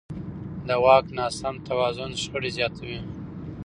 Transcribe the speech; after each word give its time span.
د 0.67 0.69
واک 0.83 1.05
ناسم 1.17 1.55
توازن 1.67 2.11
شخړې 2.21 2.49
زیاتوي 2.57 2.99